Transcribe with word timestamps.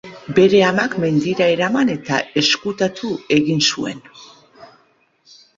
Bere 0.37 0.59
amak, 0.69 0.95
mendira 1.03 1.49
eraman 1.57 1.91
eta 1.95 2.21
ezkutatu 2.43 3.13
egin 3.39 3.63
zuen. 3.73 4.03